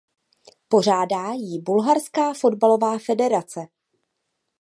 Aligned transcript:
Pořádá 0.67 1.31
ji 1.33 1.59
Bulharská 1.61 2.33
fotbalová 2.33 2.97
federace. 2.99 3.67